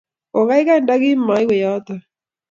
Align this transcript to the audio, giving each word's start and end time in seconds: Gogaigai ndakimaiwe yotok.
Gogaigai 0.33 0.81
ndakimaiwe 0.83 1.55
yotok. 1.63 2.01